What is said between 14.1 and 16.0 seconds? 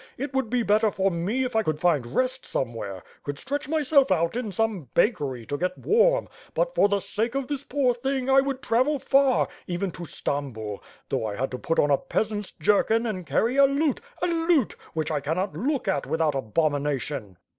a lute, which I cannot look